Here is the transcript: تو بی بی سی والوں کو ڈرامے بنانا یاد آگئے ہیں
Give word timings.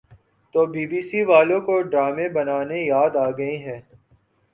تو 0.55 0.59
بی 0.71 0.83
بی 0.89 1.01
سی 1.07 1.19
والوں 1.29 1.61
کو 1.67 1.75
ڈرامے 1.91 2.27
بنانا 2.35 2.77
یاد 2.91 3.13
آگئے 3.27 3.55
ہیں 3.57 3.79